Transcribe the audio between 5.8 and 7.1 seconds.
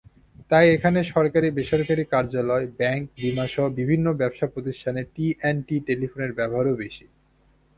টেলিফোনের ব্যবহারও বেশি।